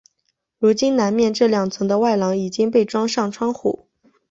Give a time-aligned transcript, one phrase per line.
[0.57, 3.85] 如今南面这两层的外廊已经被装上窗户。